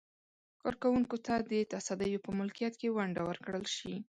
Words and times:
کارکوونکو 0.61 1.15
ته 1.25 1.33
د 1.51 1.53
تصدیو 1.73 2.23
په 2.25 2.31
ملکیت 2.39 2.73
کې 2.81 2.93
ونډه 2.95 3.21
ورکړل 3.25 3.65
شي. 3.75 3.93